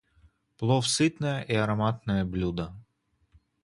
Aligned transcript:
Плов- 0.57 0.87
сытное 0.93 1.43
и 1.43 1.53
ароматное 1.53 2.25
блюдо. 2.25 2.73